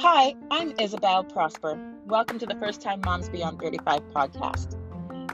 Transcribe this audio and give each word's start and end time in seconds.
Hi, 0.00 0.36
I'm 0.52 0.74
Isabel 0.78 1.24
Prosper. 1.24 1.76
Welcome 2.06 2.38
to 2.38 2.46
the 2.46 2.54
First 2.54 2.80
Time 2.80 3.00
Moms 3.04 3.28
Beyond 3.28 3.60
35 3.60 4.00
podcast. 4.14 4.76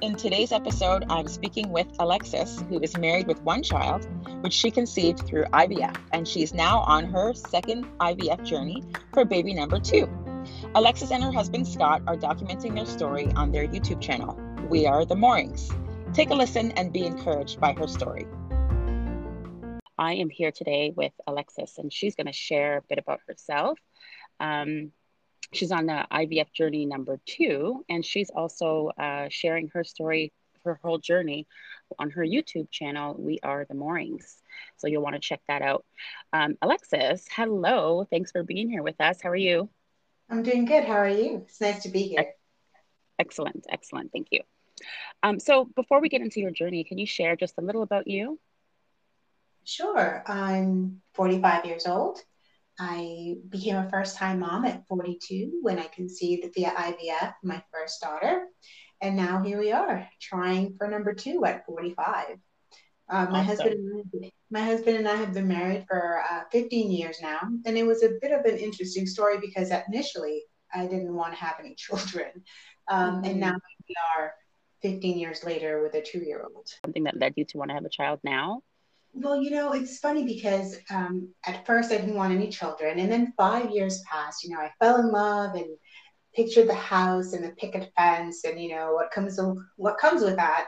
In 0.01 0.15
today's 0.15 0.53
episode, 0.53 1.05
I'm 1.11 1.29
speaking 1.29 1.69
with 1.69 1.87
Alexis, 1.99 2.65
who 2.71 2.81
is 2.81 2.97
married 2.97 3.27
with 3.27 3.43
one 3.43 3.63
child, 3.63 4.09
which 4.41 4.55
she 4.55 4.71
conceived 4.71 5.27
through 5.27 5.45
IVF, 5.53 5.95
and 6.15 6.27
she's 6.27 6.55
now 6.55 6.79
on 6.81 7.05
her 7.05 7.35
second 7.35 7.85
IVF 8.01 8.43
journey 8.43 8.83
for 9.13 9.27
baby 9.27 9.53
number 9.53 9.79
two. 9.79 10.09
Alexis 10.75 11.11
and 11.11 11.23
her 11.23 11.31
husband 11.31 11.69
Scott 11.69 12.01
are 12.07 12.17
documenting 12.17 12.75
their 12.75 12.87
story 12.87 13.31
on 13.37 13.53
their 13.53 13.69
YouTube 13.69 14.01
channel, 14.01 14.35
We 14.71 14.87
Are 14.87 15.05
the 15.05 15.15
Moorings. 15.15 15.71
Take 16.15 16.31
a 16.31 16.35
listen 16.35 16.71
and 16.71 16.91
be 16.91 17.05
encouraged 17.05 17.61
by 17.61 17.75
her 17.75 17.87
story. 17.87 18.27
I 19.99 20.15
am 20.15 20.31
here 20.31 20.51
today 20.51 20.91
with 20.97 21.13
Alexis, 21.27 21.77
and 21.77 21.93
she's 21.93 22.15
going 22.15 22.29
to 22.29 22.33
share 22.33 22.79
a 22.79 22.83
bit 22.89 22.99
about 22.99 23.21
herself. 23.29 23.79
Um, 24.41 24.93
she's 25.53 25.73
on 25.73 25.87
the 25.87 26.07
IVF 26.11 26.53
journey 26.53 26.87
number 26.87 27.21
two, 27.27 27.85
and 27.89 28.05
she's 28.05 28.31
also 28.31 28.91
uh, 28.99 29.29
sharing 29.31 29.69
her 29.69 29.85
story, 29.85 30.33
her 30.65 30.79
whole 30.83 30.99
journey 30.99 31.47
on 31.99 32.11
her 32.11 32.23
YouTube 32.23 32.71
channel, 32.71 33.15
We 33.19 33.39
Are 33.43 33.67
the 33.69 33.75
Moorings. 33.75 34.43
So 34.77 34.87
you'll 34.87 35.03
want 35.03 35.15
to 35.15 35.21
check 35.21 35.41
that 35.49 35.63
out. 35.63 35.85
Um, 36.33 36.57
Alexis, 36.63 37.27
hello. 37.31 38.07
Thanks 38.11 38.33
for 38.33 38.43
being 38.43 38.69
here 38.69 38.83
with 38.83 39.01
us. 39.01 39.21
How 39.23 39.31
are 39.31 39.37
you? 39.37 39.69
I'm 40.31 40.43
doing 40.43 40.65
good. 40.65 40.85
How 40.85 40.95
are 40.95 41.09
you? 41.09 41.43
It's 41.47 41.61
nice 41.61 41.83
to 41.83 41.89
be 41.91 42.03
here. 42.03 42.35
Excellent. 43.19 43.67
Excellent. 43.69 44.11
Thank 44.13 44.29
you. 44.31 44.41
Um, 45.23 45.39
so 45.39 45.67
before 45.77 46.01
we 46.01 46.09
get 46.09 46.21
into 46.21 46.41
your 46.41 46.51
journey, 46.51 46.85
can 46.85 46.99
you 46.99 47.07
share 47.07 47.37
just 47.37 47.55
a 47.59 47.63
little 47.63 47.83
about 47.83 48.07
you? 48.07 48.39
Sure. 49.65 50.23
I'm 50.27 51.01
45 51.15 51.65
years 51.65 51.87
old. 51.87 52.23
I 52.79 53.37
became 53.49 53.77
a 53.77 53.89
first 53.91 54.17
time 54.17 54.41
mom 54.41 54.65
at 54.65 54.87
42 54.89 55.61
when 55.63 55.79
I 55.79 55.85
conceived 55.85 56.53
via 56.55 56.71
IVF 56.71 57.35
my 57.43 57.63
first 57.73 58.01
daughter. 58.01 58.47
And 59.01 59.17
now 59.17 59.43
here 59.43 59.59
we 59.59 59.73
are 59.73 60.09
trying 60.21 60.77
for 60.77 60.89
number 60.89 61.15
two 61.15 61.45
at 61.45 61.67
45. 61.67 62.39
Uh, 63.09 63.27
my 63.31 63.41
awesome. 63.41 63.47
husband, 63.47 64.33
my 64.51 64.61
husband 64.61 64.97
and 64.97 65.07
I 65.07 65.17
have 65.17 65.35
been 65.35 65.47
married 65.47 65.85
for 65.87 66.23
uh, 66.31 66.45
15 66.51 66.91
years 66.91 67.19
now, 67.21 67.41
and 67.67 67.77
it 67.77 67.87
was 67.87 68.03
a 68.03 68.13
bit 68.21 68.33
of 68.33 68.47
an 68.47 68.57
interesting 68.57 69.07
story 69.07 69.39
because 69.39 69.71
initially 69.89 70.43
I 70.73 70.87
didn't 70.87 71.15
want 71.15 71.35
to 71.35 71.39
have 71.39 71.57
any 71.61 71.75
children, 71.79 72.31
um, 72.89 73.17
mm-hmm. 73.17 73.25
and 73.27 73.41
now 73.41 73.57
we 73.89 73.95
are 74.17 74.33
15 74.81 75.19
years 75.19 75.45
later 75.45 75.83
with 75.83 75.95
a 75.95 76.01
two-year-old. 76.01 76.69
Something 76.85 77.05
that 77.05 77.19
led 77.19 77.35
you 77.37 77.45
to 77.47 77.59
want 77.59 77.71
to 77.71 77.75
have 77.75 77.85
a 77.85 77.91
child 77.91 78.21
now? 78.25 78.63
Well, 79.15 79.41
you 79.41 79.51
know, 79.51 79.73
it's 79.73 79.99
funny 79.99 80.25
because 80.25 80.77
um, 80.91 81.33
at 81.47 81.65
first 81.65 81.93
I 81.93 81.99
didn't 81.99 82.17
want 82.17 82.35
any 82.35 82.49
children, 82.49 82.99
and 82.99 83.11
then 83.11 83.33
five 83.37 83.71
years 83.71 84.03
passed. 84.11 84.43
You 84.43 84.51
know, 84.51 84.61
I 84.61 84.73
fell 84.81 85.01
in 85.01 85.13
love 85.13 85.55
and 85.55 85.77
pictured 86.35 86.69
the 86.69 86.75
house 86.75 87.33
and 87.33 87.45
the 87.45 87.51
picket 87.51 87.93
fence, 87.97 88.45
and 88.45 88.61
you 88.61 88.75
know 88.75 88.93
what 88.93 89.13
comes 89.13 89.39
what 89.77 89.99
comes 89.99 90.23
with 90.23 90.37
that 90.37 90.67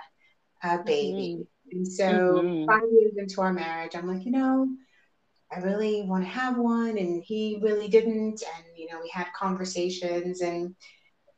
uh, 0.62 0.78
baby. 0.82 1.38
Mm-hmm. 1.40 1.76
And 1.76 1.88
so 1.88 2.04
mm-hmm. 2.04 2.66
five 2.66 2.88
years 2.92 3.14
into 3.18 3.40
our 3.40 3.52
marriage, 3.52 3.96
I'm 3.96 4.06
like, 4.06 4.24
you 4.24 4.30
know, 4.30 4.68
I 5.52 5.58
really 5.58 6.02
want 6.02 6.22
to 6.22 6.30
have 6.30 6.56
one, 6.56 6.98
and 6.98 7.24
he 7.24 7.58
really 7.60 7.88
didn't. 7.88 8.42
And 8.42 8.64
you 8.76 8.86
know, 8.92 9.00
we 9.02 9.10
had 9.12 9.26
conversations, 9.36 10.40
and 10.40 10.76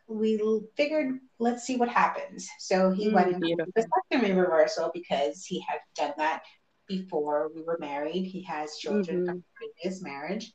we 0.09 0.39
figured 0.77 1.21
let's 1.39 1.65
see 1.65 1.77
what 1.77 1.89
happens. 1.89 2.49
So 2.59 2.91
he 2.91 3.09
mm, 3.09 3.13
went 3.15 3.33
into 3.33 3.57
the 3.57 3.83
vasectomy 4.13 4.37
reversal 4.37 4.91
because 4.93 5.45
he 5.45 5.65
had 5.67 5.79
done 5.97 6.13
that 6.19 6.43
before 6.89 7.51
we 7.55 7.63
were 7.63 7.79
married. 7.79 8.25
He 8.25 8.43
has 8.43 8.77
children 8.77 9.19
mm-hmm. 9.19 9.27
from 9.27 9.45
previous 9.55 10.03
marriage. 10.03 10.53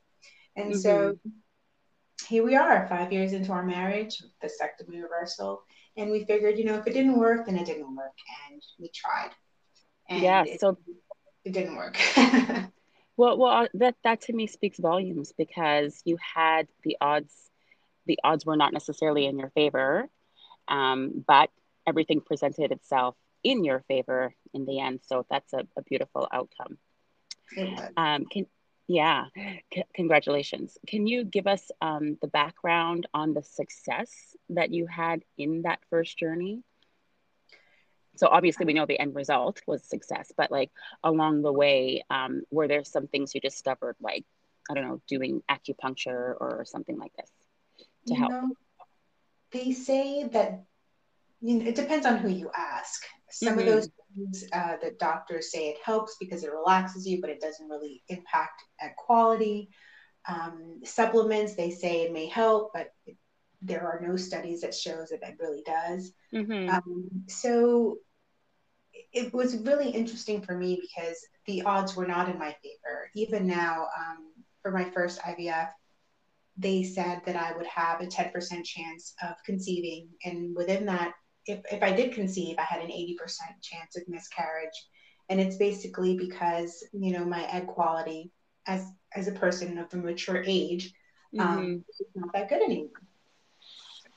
And 0.56 0.72
mm-hmm. 0.72 0.80
so 0.80 1.18
here 2.28 2.44
we 2.44 2.56
are, 2.56 2.86
five 2.88 3.12
years 3.12 3.32
into 3.32 3.52
our 3.52 3.64
marriage, 3.64 4.22
vasectomy 4.42 5.02
reversal. 5.02 5.62
And 5.96 6.10
we 6.10 6.24
figured, 6.24 6.58
you 6.58 6.64
know, 6.64 6.76
if 6.76 6.86
it 6.86 6.94
didn't 6.94 7.18
work, 7.18 7.46
then 7.46 7.56
it 7.56 7.66
didn't 7.66 7.94
work. 7.94 8.16
And 8.50 8.62
we 8.78 8.90
tried. 8.94 9.30
And 10.08 10.22
yeah, 10.22 10.44
it, 10.46 10.60
so 10.60 10.76
it 11.44 11.52
didn't 11.52 11.76
work. 11.76 11.96
well, 13.16 13.38
well, 13.38 13.46
uh, 13.46 13.68
that 13.74 13.94
that 14.04 14.22
to 14.22 14.32
me 14.32 14.46
speaks 14.46 14.78
volumes 14.78 15.32
because 15.36 16.02
you 16.04 16.18
had 16.34 16.68
the 16.82 16.96
odds. 17.00 17.32
The 18.06 18.18
odds 18.22 18.44
were 18.44 18.56
not 18.56 18.74
necessarily 18.74 19.24
in 19.24 19.38
your 19.38 19.48
favor, 19.50 20.08
um, 20.68 21.24
but 21.26 21.48
everything 21.86 22.20
presented 22.20 22.70
itself 22.70 23.16
in 23.44 23.62
your 23.62 23.84
favor 23.86 24.34
in 24.52 24.64
the 24.64 24.80
end. 24.80 25.00
So 25.06 25.26
that's 25.30 25.52
a, 25.52 25.66
a 25.76 25.82
beautiful 25.82 26.26
outcome. 26.32 26.78
Um, 27.96 28.24
can 28.26 28.46
yeah, 28.86 29.26
C- 29.72 29.84
congratulations. 29.94 30.76
Can 30.86 31.06
you 31.06 31.24
give 31.24 31.46
us 31.46 31.70
um, 31.80 32.18
the 32.20 32.28
background 32.28 33.06
on 33.14 33.32
the 33.32 33.42
success 33.42 34.10
that 34.50 34.72
you 34.72 34.86
had 34.86 35.22
in 35.38 35.62
that 35.62 35.78
first 35.88 36.18
journey? 36.18 36.62
So 38.16 38.28
obviously 38.28 38.66
we 38.66 38.74
know 38.74 38.86
the 38.86 38.98
end 38.98 39.14
result 39.14 39.60
was 39.66 39.82
success, 39.82 40.32
but 40.36 40.50
like 40.50 40.70
along 41.02 41.42
the 41.42 41.52
way, 41.52 42.04
um, 42.10 42.42
were 42.50 42.68
there 42.68 42.84
some 42.84 43.06
things 43.08 43.34
you 43.34 43.40
discovered, 43.40 43.96
like 44.00 44.24
I 44.70 44.74
don't 44.74 44.86
know, 44.86 45.00
doing 45.08 45.42
acupuncture 45.50 46.34
or 46.40 46.64
something 46.66 46.98
like 46.98 47.12
this 47.16 47.30
to 48.06 48.14
you 48.14 48.20
help? 48.20 48.30
Know, 48.32 48.50
they 49.50 49.72
say 49.72 50.24
that 50.28 50.64
you 51.40 51.56
know, 51.56 51.66
it 51.66 51.74
depends 51.74 52.06
on 52.06 52.18
who 52.18 52.28
you 52.28 52.50
ask. 52.56 53.04
Some 53.34 53.58
mm-hmm. 53.58 53.60
of 53.60 53.66
those 53.66 53.90
things 54.14 54.44
uh, 54.52 54.76
that 54.80 54.98
doctors 54.98 55.50
say 55.50 55.68
it 55.68 55.78
helps 55.84 56.16
because 56.20 56.44
it 56.44 56.52
relaxes 56.52 57.06
you, 57.06 57.20
but 57.20 57.30
it 57.30 57.40
doesn't 57.40 57.68
really 57.68 58.02
impact 58.08 58.62
at 58.80 58.96
quality. 58.96 59.70
Um, 60.28 60.80
supplements, 60.84 61.54
they 61.54 61.70
say 61.70 62.02
it 62.02 62.12
may 62.12 62.26
help, 62.26 62.70
but 62.72 62.92
it, 63.06 63.16
there 63.60 63.82
are 63.82 64.00
no 64.06 64.16
studies 64.16 64.60
that 64.60 64.74
shows 64.74 65.08
that 65.08 65.22
it 65.22 65.36
really 65.40 65.62
does. 65.66 66.12
Mm-hmm. 66.32 66.70
Um, 66.70 67.10
so 67.26 67.98
it 69.12 69.34
was 69.34 69.56
really 69.58 69.90
interesting 69.90 70.40
for 70.40 70.56
me 70.56 70.80
because 70.80 71.16
the 71.46 71.62
odds 71.62 71.96
were 71.96 72.06
not 72.06 72.28
in 72.28 72.38
my 72.38 72.54
favor. 72.62 73.10
Even 73.16 73.46
now, 73.46 73.88
um, 73.98 74.32
for 74.62 74.70
my 74.70 74.84
first 74.90 75.20
IVF, 75.22 75.70
they 76.56 76.84
said 76.84 77.20
that 77.26 77.34
I 77.34 77.56
would 77.56 77.66
have 77.66 78.00
a 78.00 78.06
10% 78.06 78.64
chance 78.64 79.14
of 79.22 79.34
conceiving. 79.44 80.08
And 80.24 80.54
within 80.54 80.86
that 80.86 81.14
if, 81.46 81.60
if 81.70 81.82
I 81.82 81.92
did 81.92 82.14
conceive, 82.14 82.56
I 82.58 82.62
had 82.62 82.82
an 82.82 82.90
80% 82.90 83.16
chance 83.62 83.96
of 83.96 84.08
miscarriage. 84.08 84.86
And 85.28 85.40
it's 85.40 85.56
basically 85.56 86.16
because, 86.16 86.84
you 86.92 87.12
know, 87.12 87.24
my 87.24 87.44
egg 87.50 87.66
quality 87.66 88.30
as, 88.66 88.86
as 89.14 89.28
a 89.28 89.32
person 89.32 89.78
of 89.78 89.92
a 89.92 89.96
mature 89.96 90.42
age 90.46 90.92
um, 91.38 91.58
mm-hmm. 91.58 91.74
is 91.74 92.08
not 92.14 92.32
that 92.34 92.48
good 92.48 92.62
anymore. 92.62 92.90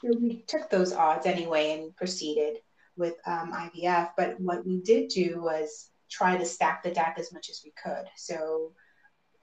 So 0.03 0.11
we 0.19 0.43
took 0.47 0.69
those 0.69 0.93
odds 0.93 1.25
anyway 1.25 1.71
and 1.71 1.95
proceeded 1.95 2.57
with 2.97 3.15
um, 3.25 3.51
IVF. 3.51 4.11
But 4.17 4.39
what 4.39 4.65
we 4.65 4.81
did 4.81 5.09
do 5.09 5.41
was 5.41 5.89
try 6.09 6.37
to 6.37 6.45
stack 6.45 6.83
the 6.83 6.91
deck 6.91 7.15
as 7.19 7.33
much 7.33 7.49
as 7.49 7.61
we 7.63 7.73
could. 7.83 8.05
So 8.15 8.73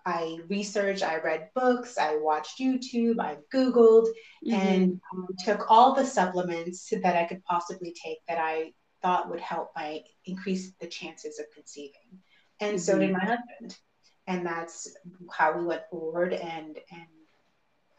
I 0.06 0.38
researched, 0.48 1.02
I 1.02 1.18
read 1.18 1.48
books, 1.54 1.96
I 1.96 2.16
watched 2.16 2.58
YouTube, 2.58 3.18
I 3.20 3.38
Googled, 3.52 4.08
mm-hmm. 4.46 4.52
and 4.52 5.00
um, 5.12 5.28
took 5.44 5.70
all 5.70 5.94
the 5.94 6.04
supplements 6.04 6.90
that 6.90 7.16
I 7.16 7.24
could 7.24 7.42
possibly 7.44 7.94
take 8.02 8.18
that 8.28 8.38
I 8.38 8.72
thought 9.02 9.30
would 9.30 9.40
help 9.40 9.70
my 9.74 10.02
increase 10.26 10.72
the 10.80 10.86
chances 10.86 11.38
of 11.38 11.46
conceiving. 11.54 12.20
And 12.60 12.76
mm-hmm. 12.76 12.78
so 12.78 12.98
did 12.98 13.10
mm-hmm. 13.10 13.18
my 13.18 13.36
husband. 13.36 13.78
And 14.26 14.46
that's 14.46 14.94
how 15.32 15.58
we 15.58 15.66
went 15.66 15.82
forward 15.90 16.32
and 16.32 16.78
and 16.90 17.06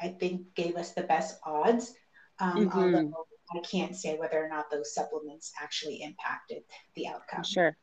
I 0.02 0.10
think 0.10 0.56
gave 0.56 0.76
us 0.76 0.92
the 0.92 1.04
best 1.04 1.40
odds. 1.46 1.94
Um, 2.40 2.68
mm-hmm. 2.68 2.80
Although 2.80 3.28
I 3.56 3.60
can't 3.60 3.96
say 3.96 4.18
whether 4.18 4.44
or 4.44 4.50
not 4.50 4.72
those 4.72 4.94
supplements 4.94 5.52
actually 5.62 6.02
impacted 6.02 6.64
the 6.96 7.08
outcome. 7.08 7.44
Sure, 7.44 7.78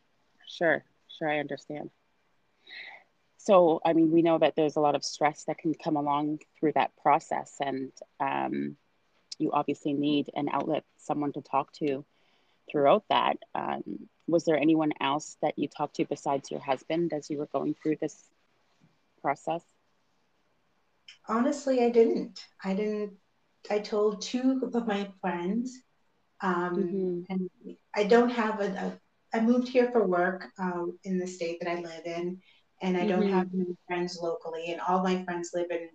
sure, 0.48 0.84
sure. 1.08 1.30
I 1.30 1.38
understand 1.38 1.90
so 3.44 3.80
i 3.84 3.92
mean 3.92 4.10
we 4.10 4.22
know 4.22 4.38
that 4.38 4.54
there's 4.56 4.76
a 4.76 4.80
lot 4.80 4.94
of 4.94 5.04
stress 5.04 5.44
that 5.44 5.58
can 5.58 5.74
come 5.74 5.96
along 5.96 6.38
through 6.58 6.72
that 6.72 6.90
process 7.02 7.56
and 7.60 7.90
um, 8.20 8.76
you 9.38 9.50
obviously 9.52 9.92
need 9.92 10.30
an 10.34 10.48
outlet 10.52 10.84
someone 10.98 11.32
to 11.32 11.42
talk 11.42 11.72
to 11.72 12.04
throughout 12.70 13.04
that. 13.10 13.36
Um, 13.54 14.08
was 14.28 14.44
there 14.44 14.56
anyone 14.56 14.92
else 15.00 15.36
that 15.42 15.58
you 15.58 15.68
talked 15.68 15.96
to 15.96 16.04
besides 16.04 16.50
your 16.50 16.60
husband 16.60 17.12
as 17.12 17.28
you 17.28 17.38
were 17.38 17.48
going 17.52 17.74
through 17.74 17.96
this 18.00 18.16
process? 19.20 19.62
Honestly 21.28 21.84
i 21.84 21.90
didn't. 21.90 22.44
I 22.64 22.74
didn't 22.74 23.12
i 23.70 23.78
told 23.78 24.22
two 24.22 24.70
of 24.74 24.86
my 24.86 25.08
friends 25.20 25.78
um, 26.40 26.74
mm-hmm. 26.76 27.20
and 27.28 27.76
i 27.94 28.04
don't 28.04 28.30
have 28.30 28.60
a, 28.60 28.66
a 28.66 28.98
I 29.34 29.40
moved 29.40 29.68
here 29.68 29.90
for 29.90 30.06
work 30.06 30.48
um, 30.58 30.98
in 31.04 31.18
the 31.18 31.26
state 31.26 31.58
that 31.60 31.70
I 31.70 31.76
live 31.76 32.04
in, 32.04 32.42
and 32.82 32.96
I 32.96 33.06
don't 33.06 33.22
mm-hmm. 33.22 33.32
have 33.32 33.52
many 33.52 33.76
friends 33.86 34.18
locally, 34.20 34.72
and 34.72 34.80
all 34.80 35.02
my 35.02 35.24
friends 35.24 35.50
live 35.54 35.70
in 35.70 35.88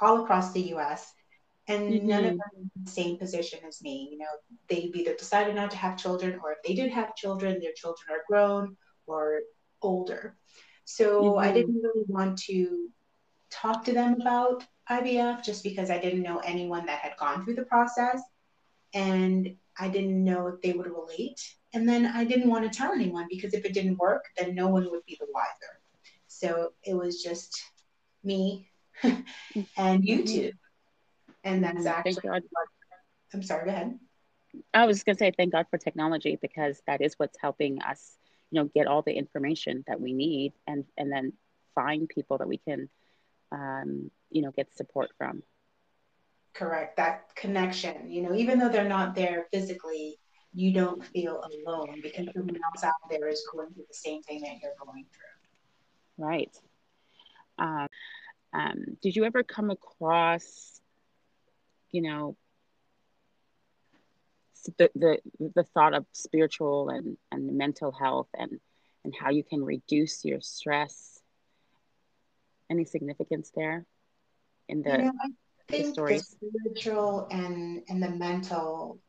all 0.00 0.22
across 0.22 0.52
the 0.52 0.60
U.S. 0.74 1.12
And 1.68 1.92
mm-hmm. 1.92 2.06
none 2.08 2.24
of 2.24 2.30
them 2.32 2.40
are 2.40 2.58
in 2.58 2.70
the 2.84 2.90
same 2.90 3.16
position 3.16 3.60
as 3.66 3.80
me. 3.82 4.08
You 4.10 4.18
know, 4.18 4.26
they've 4.68 4.94
either 4.94 5.14
decided 5.14 5.54
not 5.54 5.70
to 5.70 5.76
have 5.76 5.96
children, 5.96 6.40
or 6.42 6.52
if 6.52 6.58
they 6.66 6.74
did 6.74 6.90
have 6.90 7.14
children, 7.14 7.60
their 7.60 7.72
children 7.72 8.08
are 8.10 8.24
grown 8.28 8.76
or 9.06 9.40
older. 9.80 10.36
So 10.84 11.22
mm-hmm. 11.22 11.38
I 11.38 11.52
didn't 11.52 11.80
really 11.80 12.04
want 12.08 12.38
to 12.40 12.88
talk 13.50 13.84
to 13.84 13.92
them 13.92 14.20
about 14.20 14.64
IVF 14.90 15.44
just 15.44 15.62
because 15.62 15.90
I 15.90 15.98
didn't 15.98 16.22
know 16.22 16.38
anyone 16.38 16.86
that 16.86 16.98
had 16.98 17.16
gone 17.16 17.44
through 17.44 17.54
the 17.54 17.64
process 17.64 18.20
and 18.92 19.54
I 19.78 19.88
didn't 19.88 20.22
know 20.22 20.48
if 20.48 20.60
they 20.60 20.72
would 20.72 20.86
relate. 20.86 21.40
And 21.72 21.88
then 21.88 22.06
I 22.06 22.24
didn't 22.24 22.50
want 22.50 22.70
to 22.70 22.76
tell 22.76 22.92
anyone 22.92 23.26
because 23.30 23.54
if 23.54 23.64
it 23.64 23.72
didn't 23.72 23.98
work, 23.98 24.24
then 24.36 24.54
no 24.54 24.68
one 24.68 24.90
would 24.90 25.04
be 25.06 25.16
the 25.18 25.26
wiser. 25.32 25.81
So 26.42 26.72
it 26.82 26.94
was 26.94 27.22
just 27.22 27.62
me 28.24 28.68
and 29.04 29.24
mm-hmm. 29.54 30.02
YouTube. 30.02 30.54
And 31.44 31.62
that's 31.62 31.86
actually, 31.86 32.30
I'm 33.32 33.42
sorry, 33.44 33.64
go 33.64 33.70
ahead. 33.70 33.98
I 34.74 34.86
was 34.86 35.04
going 35.04 35.14
to 35.14 35.18
say, 35.20 35.30
thank 35.36 35.52
God 35.52 35.66
for 35.70 35.78
technology 35.78 36.36
because 36.42 36.82
that 36.88 37.00
is 37.00 37.14
what's 37.16 37.38
helping 37.40 37.80
us, 37.82 38.16
you 38.50 38.60
know, 38.60 38.68
get 38.74 38.88
all 38.88 39.02
the 39.02 39.12
information 39.12 39.84
that 39.86 40.00
we 40.00 40.14
need 40.14 40.52
and, 40.66 40.84
and 40.98 41.12
then 41.12 41.32
find 41.76 42.08
people 42.08 42.38
that 42.38 42.48
we 42.48 42.58
can, 42.58 42.88
um, 43.52 44.10
you 44.30 44.42
know, 44.42 44.50
get 44.50 44.76
support 44.76 45.10
from. 45.16 45.44
Correct. 46.54 46.96
That 46.96 47.34
connection, 47.36 48.10
you 48.10 48.22
know, 48.22 48.34
even 48.34 48.58
though 48.58 48.68
they're 48.68 48.88
not 48.88 49.14
there 49.14 49.46
physically, 49.52 50.18
you 50.52 50.72
don't 50.72 51.04
feel 51.06 51.40
alone 51.40 52.00
because 52.02 52.26
someone 52.34 52.56
else 52.56 52.82
out 52.82 52.92
there 53.08 53.28
is 53.28 53.46
going 53.52 53.70
through 53.72 53.84
the 53.88 53.94
same 53.94 54.22
thing 54.22 54.40
that 54.42 54.60
you're 54.60 54.74
going 54.84 55.06
through. 55.14 55.31
Right. 56.22 56.56
Um, 57.58 57.88
um, 58.54 58.84
did 59.02 59.16
you 59.16 59.24
ever 59.24 59.42
come 59.42 59.70
across, 59.70 60.80
you 61.90 62.02
know, 62.02 62.36
the, 64.78 64.88
the, 64.94 65.18
the 65.56 65.64
thought 65.64 65.94
of 65.94 66.06
spiritual 66.12 66.90
and, 66.90 67.16
and 67.32 67.58
mental 67.58 67.90
health 67.90 68.28
and, 68.38 68.60
and 69.04 69.12
how 69.18 69.30
you 69.30 69.42
can 69.42 69.64
reduce 69.64 70.24
your 70.24 70.40
stress? 70.40 71.20
Any 72.70 72.84
significance 72.84 73.50
there 73.56 73.84
in 74.68 74.82
the, 74.82 74.90
you 74.90 74.98
know, 74.98 75.12
I 75.24 75.72
think 75.72 75.94
the, 75.96 76.14
the 76.14 76.18
spiritual 76.20 77.26
and, 77.32 77.82
and 77.88 78.00
the 78.00 78.10
mental 78.10 79.00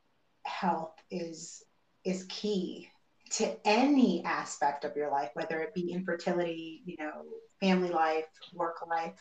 health 0.46 0.96
is 1.12 1.64
is 2.04 2.26
key 2.28 2.90
to 3.34 3.58
any 3.66 4.24
aspect 4.26 4.86
of 4.86 4.96
your 4.96 5.10
life, 5.10 5.32
whether 5.34 5.60
it 5.62 5.74
be 5.74 5.92
infertility, 5.92 6.84
you 6.86 6.96
know, 7.00 7.24
family 7.60 7.90
life, 7.90 8.26
work 8.54 8.76
life. 8.88 9.20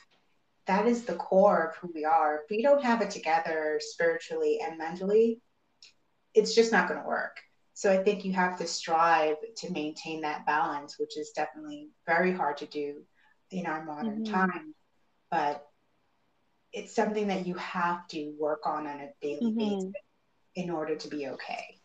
That 0.67 0.87
is 0.87 1.05
the 1.05 1.14
core 1.14 1.69
of 1.69 1.76
who 1.76 1.91
we 1.94 2.05
are. 2.05 2.37
If 2.37 2.50
we 2.50 2.62
don't 2.62 2.85
have 2.85 3.00
it 3.00 3.11
together 3.11 3.81
spiritually 3.81 4.61
and 4.62 4.79
mentally, 4.79 5.41
it's 6.35 6.55
just 6.55 6.73
not 6.73 6.88
going 6.88 7.00
to 7.00 7.06
work. 7.06 7.38
So 7.75 7.91
I 7.91 8.03
think 8.03 8.25
you 8.25 8.32
have 8.35 8.59
to 8.59 8.67
strive 8.67 9.37
to 9.56 9.73
maintain 9.73 10.20
that 10.20 10.44
balance, 10.44 10.99
which 10.99 11.17
is 11.17 11.31
definitely 11.31 11.88
very 12.06 12.32
hard 12.32 12.58
to 12.58 12.67
do 12.67 13.03
in 13.50 13.67
our 13.67 13.82
modern 13.85 14.25
mm-hmm. 14.25 14.35
time. 14.35 14.75
But 15.31 15.67
it's 16.73 16.94
something 16.94 17.29
that 17.29 17.47
you 17.47 17.55
have 17.55 18.06
to 18.08 18.35
work 18.38 18.67
on 18.67 18.87
on 18.87 19.00
a 19.00 19.08
daily 19.23 19.47
mm-hmm. 19.47 19.58
basis 19.58 19.93
in 20.55 20.70
order 20.70 20.97
to 20.97 21.08
be 21.08 21.29
okay. 21.29 21.79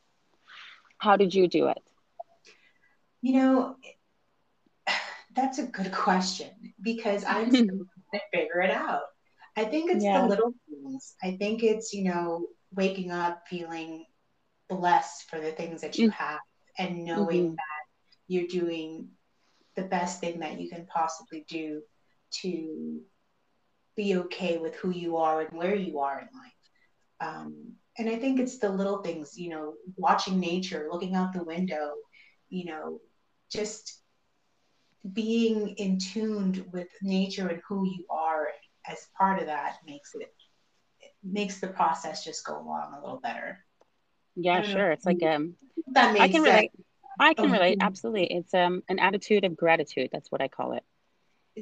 How 0.98 1.16
did 1.16 1.34
you 1.34 1.48
do 1.48 1.68
it? 1.68 1.78
You 3.22 3.34
know, 3.34 3.76
that's 5.36 5.60
a 5.60 5.66
good 5.66 5.92
question 5.92 6.50
because 6.82 7.24
I'm 7.26 7.50
still 7.54 7.66
trying 7.66 7.88
to 8.14 8.20
figure 8.34 8.62
it 8.62 8.72
out. 8.72 9.02
I 9.56 9.66
think 9.66 9.92
it's 9.92 10.04
yeah. 10.04 10.22
the 10.22 10.28
little 10.28 10.54
things. 10.70 11.16
I 11.24 11.32
think 11.38 11.64
it's, 11.64 11.94
you 11.94 12.04
know, 12.04 12.48
waking 12.72 13.12
up 13.12 13.48
feeling 13.48 14.06
blessed 14.70 15.30
for 15.30 15.40
the 15.40 15.52
things 15.52 15.82
that 15.82 15.98
you 15.98 16.10
mm. 16.10 16.14
have 16.14 16.40
and 16.78 17.06
knowing 17.06 17.46
mm-hmm. 17.46 17.56
that 17.56 17.86
you're 18.28 18.48
doing 18.48 19.10
the 19.76 19.84
best 19.84 20.20
thing 20.20 20.40
that 20.40 20.60
you 20.60 20.70
can 20.70 20.86
possibly 20.86 21.46
do 21.48 21.82
to 22.42 23.00
be 23.96 24.16
okay 24.18 24.58
with 24.58 24.76
who 24.76 24.92
you 24.92 25.18
are 25.18 25.42
and 25.42 25.58
where 25.58 25.76
you 25.76 26.00
are 26.00 26.20
in 26.20 26.28
life. 26.40 26.54
Um, 27.20 27.74
and 27.98 28.10
I 28.10 28.18
think 28.18 28.40
it's 28.40 28.60
the 28.60 28.70
little 28.70 29.02
things, 29.02 29.38
you 29.38 29.50
know, 29.50 29.74
watching 29.96 30.40
nature, 30.40 30.88
looking 30.92 31.16
out 31.16 31.34
the 31.34 31.44
window, 31.44 31.94
you 32.50 32.66
know, 32.66 33.00
just 33.52 34.02
being 35.14 35.70
in 35.78 36.00
tuned 36.00 36.66
with 36.72 36.88
nature 37.02 37.48
and 37.48 37.62
who 37.68 37.86
you 37.86 38.06
are 38.10 38.48
as 38.90 39.08
part 39.18 39.40
of 39.40 39.46
that 39.46 39.78
makes 39.86 40.14
it, 40.16 40.34
it 41.02 41.12
makes 41.24 41.60
the 41.60 41.68
process 41.68 42.24
just 42.24 42.46
go 42.46 42.60
along 42.60 42.94
a 42.94 43.02
little 43.02 43.20
better. 43.20 43.60
Yeah, 44.36 44.62
sure. 44.62 44.92
It's 44.92 45.06
like 45.06 45.24
um 45.24 45.56
that 45.94 46.14
makes 46.14 46.24
I 46.24 46.28
can 46.28 46.44
sense. 46.44 46.48
relate. 46.48 46.72
I 47.20 47.34
can 47.34 47.52
relate. 47.52 47.78
Absolutely. 47.82 48.26
It's 48.26 48.54
um 48.54 48.84
an 48.90 49.00
attitude 49.00 49.46
of 49.46 49.56
gratitude. 49.56 50.10
That's 50.12 50.32
what 50.32 50.42
I 50.42 50.48
call 50.48 50.74
it. 50.74 50.84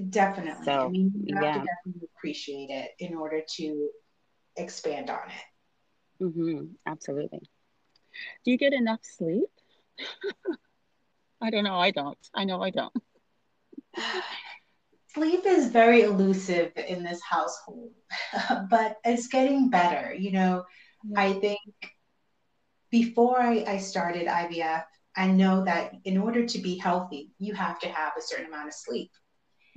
Definitely. 0.10 0.66
So, 0.66 0.72
I 0.72 0.88
mean, 0.90 1.14
you 1.24 1.36
have 1.36 1.44
yeah. 1.44 1.54
to 1.54 1.66
definitely 1.66 2.10
appreciate 2.18 2.70
it 2.70 2.92
in 3.00 3.16
order 3.16 3.42
to 3.58 3.90
expand 4.58 5.10
on 5.10 5.20
it. 5.30 6.24
Mm-hmm. 6.24 6.66
Absolutely. 6.86 7.42
Do 8.44 8.52
you 8.52 8.58
get 8.58 8.74
enough 8.74 9.00
sleep? 9.04 9.50
I 11.46 11.52
don't 11.52 11.64
know. 11.64 11.76
I 11.76 11.92
don't. 11.92 12.18
I 12.34 12.44
know 12.44 12.62
I 12.62 12.72
don't. 12.72 12.94
Sleep 15.14 15.46
is 15.46 15.70
very 15.70 16.02
elusive 16.02 16.74
in 16.76 17.04
this 17.04 17.22
household, 17.22 17.92
but 18.70 18.98
it's 19.06 19.28
getting 19.28 19.70
better. 19.70 20.14
You 20.14 20.32
know. 20.32 20.66
I 21.16 21.34
think 21.34 21.60
before 22.90 23.40
I, 23.40 23.64
I 23.68 23.78
started 23.78 24.28
IVF, 24.28 24.84
I 25.16 25.28
know 25.28 25.64
that 25.66 25.94
in 26.04 26.18
order 26.18 26.46
to 26.46 26.58
be 26.58 26.78
healthy, 26.78 27.32
you 27.38 27.54
have 27.54 27.80
to 27.80 27.88
have 27.88 28.14
a 28.18 28.22
certain 28.22 28.48
amount 28.48 28.70
of 28.70 28.74
sleep. 28.74 29.12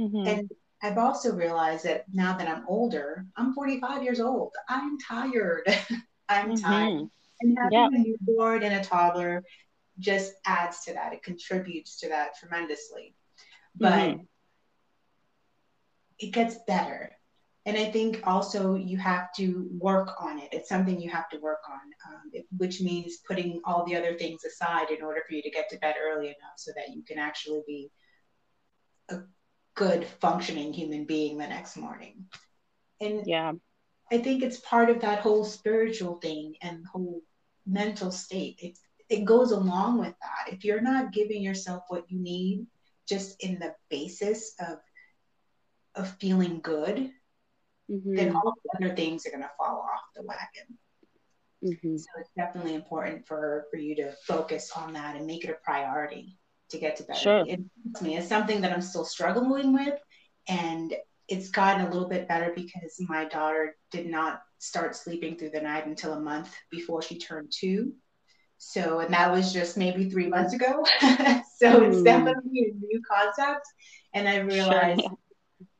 Mm-hmm. 0.00 0.26
And 0.26 0.50
I've 0.82 0.98
also 0.98 1.34
realized 1.34 1.84
that 1.84 2.04
now 2.12 2.36
that 2.38 2.48
I'm 2.48 2.64
older, 2.66 3.26
I'm 3.36 3.52
45 3.52 4.02
years 4.02 4.20
old. 4.20 4.52
I'm 4.68 4.98
tired. 4.98 5.62
I'm 6.28 6.52
mm-hmm. 6.52 6.64
tired. 6.64 7.08
And 7.40 7.58
having 7.58 7.78
yep. 7.78 7.90
a 7.92 7.98
newborn 7.98 8.62
and 8.62 8.74
a 8.74 8.84
toddler 8.84 9.44
just 9.98 10.32
adds 10.44 10.84
to 10.84 10.94
that. 10.94 11.12
It 11.12 11.22
contributes 11.22 11.98
to 12.00 12.08
that 12.08 12.38
tremendously. 12.38 13.14
But 13.74 13.92
mm-hmm. 13.92 14.22
it 16.18 16.32
gets 16.32 16.56
better. 16.66 17.12
And 17.66 17.76
I 17.76 17.90
think 17.90 18.22
also 18.24 18.76
you 18.76 18.96
have 18.96 19.32
to 19.34 19.68
work 19.78 20.10
on 20.20 20.38
it. 20.38 20.48
It's 20.52 20.70
something 20.70 21.00
you 21.00 21.10
have 21.10 21.28
to 21.30 21.38
work 21.38 21.60
on, 21.68 22.14
um, 22.14 22.30
it, 22.32 22.46
which 22.56 22.80
means 22.80 23.18
putting 23.26 23.60
all 23.64 23.84
the 23.84 23.94
other 23.94 24.16
things 24.16 24.42
aside 24.44 24.90
in 24.90 25.02
order 25.02 25.20
for 25.28 25.34
you 25.34 25.42
to 25.42 25.50
get 25.50 25.68
to 25.70 25.78
bed 25.78 25.96
early 26.02 26.28
enough 26.28 26.56
so 26.56 26.72
that 26.76 26.94
you 26.94 27.02
can 27.02 27.18
actually 27.18 27.60
be 27.66 27.90
a 29.10 29.18
good 29.74 30.06
functioning 30.20 30.72
human 30.72 31.04
being 31.04 31.36
the 31.36 31.46
next 31.46 31.76
morning. 31.76 32.24
And 33.00 33.26
yeah, 33.26 33.52
I 34.10 34.18
think 34.18 34.42
it's 34.42 34.60
part 34.60 34.88
of 34.88 35.02
that 35.02 35.20
whole 35.20 35.44
spiritual 35.44 36.16
thing 36.16 36.54
and 36.62 36.86
whole 36.86 37.20
mental 37.66 38.10
state. 38.10 38.58
It, 38.62 38.78
it 39.08 39.24
goes 39.24 39.52
along 39.52 39.98
with 39.98 40.14
that. 40.20 40.52
If 40.52 40.64
you're 40.64 40.80
not 40.80 41.12
giving 41.12 41.42
yourself 41.42 41.84
what 41.88 42.10
you 42.10 42.18
need 42.18 42.66
just 43.08 43.42
in 43.42 43.58
the 43.58 43.74
basis 43.90 44.54
of 44.60 44.78
of 45.94 46.16
feeling 46.18 46.60
good, 46.60 47.10
mm-hmm. 47.90 48.14
then 48.14 48.36
all 48.36 48.54
the 48.64 48.86
other 48.86 48.94
things 48.94 49.26
are 49.26 49.30
going 49.30 49.42
to 49.42 49.50
fall 49.58 49.88
off 49.92 50.02
the 50.14 50.22
wagon. 50.22 50.78
Mm-hmm. 51.64 51.96
So 51.96 52.06
it's 52.20 52.30
definitely 52.36 52.74
important 52.74 53.26
for 53.26 53.66
for 53.70 53.78
you 53.78 53.96
to 53.96 54.12
focus 54.26 54.70
on 54.76 54.92
that 54.92 55.16
and 55.16 55.26
make 55.26 55.44
it 55.44 55.50
a 55.50 55.64
priority 55.64 56.38
to 56.70 56.78
get 56.78 56.96
to 56.96 57.02
better. 57.04 57.18
Sure. 57.18 57.44
It, 57.46 57.60
me. 58.00 58.16
It's 58.16 58.28
something 58.28 58.60
that 58.60 58.72
I'm 58.72 58.82
still 58.82 59.04
struggling 59.04 59.72
with, 59.72 59.98
and 60.48 60.94
it's 61.28 61.50
gotten 61.50 61.86
a 61.86 61.90
little 61.90 62.08
bit 62.08 62.28
better 62.28 62.52
because 62.54 62.96
my 63.00 63.24
daughter 63.24 63.76
did 63.90 64.06
not 64.06 64.42
start 64.58 64.96
sleeping 64.96 65.36
through 65.36 65.50
the 65.50 65.60
night 65.60 65.86
until 65.86 66.14
a 66.14 66.20
month 66.20 66.54
before 66.70 67.02
she 67.02 67.18
turned 67.18 67.52
two. 67.54 67.94
So, 68.58 68.98
and 68.98 69.14
that 69.14 69.32
was 69.32 69.52
just 69.52 69.76
maybe 69.76 70.10
three 70.10 70.26
months 70.26 70.52
ago. 70.52 70.84
so 71.00 71.80
mm. 71.80 71.88
it's 71.88 72.02
definitely 72.02 72.72
a 72.72 72.74
new 72.74 73.00
concept. 73.08 73.66
And 74.14 74.28
I 74.28 74.38
realized 74.38 75.00
sure. 75.00 75.18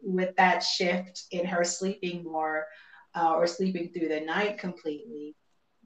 with 0.01 0.37
that 0.37 0.63
shift 0.63 1.25
in 1.33 1.45
her 1.45 1.65
sleeping 1.65 2.23
more 2.23 2.67
uh, 3.15 3.35
or 3.35 3.47
sleeping 3.47 3.91
through 3.93 4.09
the 4.09 4.21
night 4.21 4.59
completely, 4.59 5.35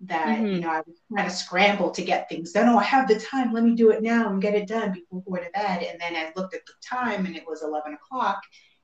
that 0.04 0.36
mm-hmm. 0.38 0.46
you 0.46 0.60
know 0.60 0.70
I 0.70 0.82
was 0.86 1.00
trying 1.10 1.28
to 1.28 1.34
scramble 1.34 1.90
to 1.92 2.02
get 2.02 2.28
things 2.28 2.52
done. 2.52 2.68
Oh, 2.68 2.78
I 2.78 2.82
have 2.82 3.08
the 3.08 3.20
time. 3.20 3.52
Let 3.52 3.64
me 3.64 3.74
do 3.74 3.90
it 3.90 4.02
now 4.02 4.28
and 4.28 4.42
get 4.42 4.54
it 4.54 4.68
done 4.68 4.92
before 4.92 5.22
going 5.22 5.44
to 5.44 5.50
bed. 5.50 5.82
And 5.84 6.00
then 6.00 6.16
I 6.16 6.32
looked 6.36 6.54
at 6.54 6.66
the 6.66 6.72
time 6.84 7.24
and 7.24 7.36
it 7.36 7.44
was 7.46 7.62
eleven 7.62 7.94
o'clock, 7.94 8.40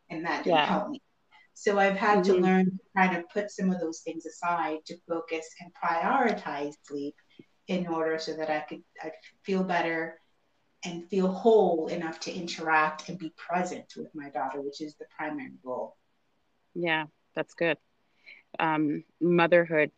and 0.09 0.25
that 0.25 0.45
didn't 0.45 0.57
yeah. 0.57 0.67
help 0.67 0.91
me. 0.91 1.03
So 1.55 1.79
I've 1.79 1.97
had 1.97 2.21
mm-hmm. 2.21 2.35
to 2.35 2.41
learn 2.41 2.65
to 2.67 2.79
kind 2.97 3.17
of 3.17 3.29
put 3.31 3.51
some 3.51 3.71
of 3.71 3.81
those 3.81 4.01
things 4.01 4.25
aside 4.27 4.79
to 4.87 4.97
focus 5.09 5.45
and 5.61 5.73
prioritize 5.75 6.75
sleep 6.85 7.17
in 7.69 7.87
order 7.87 8.19
so 8.19 8.35
that 8.35 8.51
I 8.51 8.61
could 8.61 8.83
I 9.01 9.13
feel 9.43 9.63
better 9.63 10.21
and 10.85 11.09
feel 11.09 11.29
whole 11.29 11.89
enough 11.89 12.21
to 12.21 12.33
interact 12.33 13.09
and 13.09 13.19
be 13.19 13.33
present 13.37 13.93
with 13.97 14.15
my 14.15 14.31
daughter, 14.31 14.61
which 14.61 14.81
is 14.81 14.95
the 14.97 15.07
primary 15.17 15.53
goal. 15.65 15.97
Yeah, 16.75 17.05
that's 17.35 17.55
good. 17.55 17.79
Um, 18.59 19.05
motherhood 19.21 19.91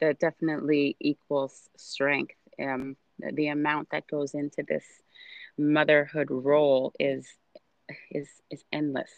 that 0.00 0.18
definitely 0.18 0.96
equals 1.00 1.68
strength. 1.76 2.34
Um, 2.62 2.96
the 3.18 3.48
amount 3.48 3.88
that 3.90 4.06
goes 4.06 4.34
into 4.34 4.62
this 4.66 4.84
motherhood 5.58 6.28
role 6.30 6.92
is 7.00 7.26
is 8.10 8.28
is 8.50 8.62
endless. 8.72 9.10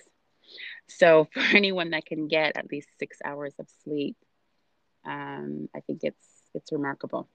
So 0.89 1.29
for 1.33 1.41
anyone 1.57 1.91
that 1.91 2.07
can 2.07 2.29
get 2.29 2.57
at 2.57 2.71
least 2.71 2.89
six 2.99 3.19
hours 3.25 3.55
of 3.59 3.67
sleep, 3.85 4.17
um, 5.05 5.69
I 5.75 5.81
think 5.81 6.01
it's 6.03 6.27
it's 6.55 6.73
remarkable. 6.73 7.29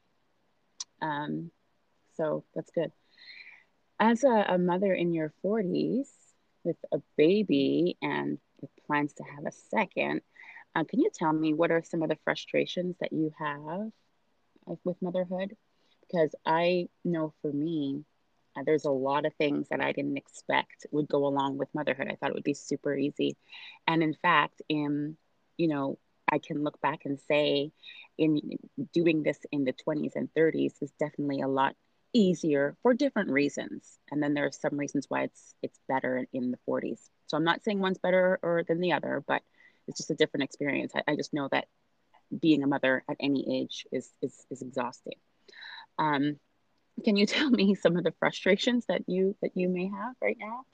Um, 1.04 1.52
so 2.16 2.46
that's 2.56 2.72
good. 2.72 2.92
As 4.00 4.24
a, 4.24 4.46
a 4.50 4.58
mother 4.58 4.94
in 4.94 5.14
your 5.14 5.34
40s 5.44 6.08
with 6.64 6.78
a 6.92 7.00
baby 7.18 7.98
and 8.02 8.40
with 8.62 8.72
plans 8.88 9.14
to 9.14 9.24
have 9.24 9.46
a 9.46 9.52
second, 9.52 10.22
uh, 10.76 10.84
can 10.86 11.00
you 11.00 11.10
tell 11.14 11.32
me 11.32 11.54
what 11.54 11.72
are 11.72 11.84
some 11.84 12.02
of 12.02 12.10
the 12.10 12.18
frustrations 12.24 12.96
that 13.00 13.14
you 13.14 13.32
have 13.38 13.92
with 14.84 15.02
motherhood? 15.02 15.56
Because 16.02 16.34
I 16.46 16.88
know 17.04 17.34
for 17.42 17.52
me, 17.52 18.04
uh, 18.56 18.64
there's 18.66 18.86
a 18.86 18.92
lot 18.92 19.26
of 19.26 19.34
things 19.36 19.68
that 19.70 19.82
I 19.82 19.92
didn't 19.92 20.18
expect 20.18 20.86
would 20.92 21.08
go 21.08 21.26
along 21.26 21.58
with 21.58 21.74
motherhood. 21.74 22.08
I 22.10 22.16
thought 22.16 22.30
it 22.30 22.36
would 22.36 22.44
be 22.44 22.54
super 22.54 22.96
easy. 22.96 23.36
And 23.88 24.04
in 24.04 24.14
fact, 24.14 24.62
in, 24.70 25.18
you 25.58 25.68
know, 25.68 25.98
I 26.32 26.40
can 26.40 26.64
look 26.64 26.82
back 26.82 27.02
and 27.06 27.20
say 27.28 27.72
in 28.18 28.58
doing 28.94 29.24
this 29.24 29.40
in 29.52 29.64
the 29.64 29.74
20s 29.74 30.16
and 30.16 30.30
30s 30.34 30.74
is 30.82 30.92
definitely 31.00 31.42
a 31.42 31.48
lot 31.48 31.76
easier 32.14 32.76
for 32.82 32.94
different 32.94 33.30
reasons. 33.30 33.98
And 34.12 34.22
then 34.22 34.34
there 34.34 34.46
are 34.46 34.52
some 34.52 34.78
reasons 34.78 35.06
why 35.10 35.24
it's 35.24 35.56
it's 35.62 35.80
better 35.88 36.28
in 36.32 36.52
the 36.52 36.60
40s. 36.68 37.00
So 37.28 37.38
I'm 37.38 37.44
not 37.44 37.64
saying 37.64 37.80
one's 37.80 37.98
better 37.98 38.40
or 38.42 38.64
than 38.68 38.80
the 38.80 38.94
other, 38.94 39.24
but 39.28 39.42
it's 39.88 39.98
just 39.98 40.12
a 40.12 40.16
different 40.16 40.44
experience. 40.44 40.94
I, 40.96 41.12
I 41.12 41.16
just 41.16 41.34
know 41.34 41.50
that 41.52 41.68
being 42.40 42.64
a 42.64 42.68
mother 42.68 43.04
at 43.10 43.18
any 43.20 43.62
age 43.62 43.86
is 43.92 44.10
is, 44.22 44.46
is 44.50 44.62
exhausting. 44.62 45.18
Um, 45.98 46.40
can 47.04 47.18
you 47.18 47.26
tell 47.36 47.50
me 47.50 47.76
some 47.76 47.98
of 47.98 48.04
the 48.04 48.14
frustrations 48.20 48.86
that 48.88 49.04
you 49.08 49.36
that 49.42 49.56
you 49.56 49.70
may 49.70 49.88
have 49.88 50.16
right 50.22 50.38
now? 50.40 50.66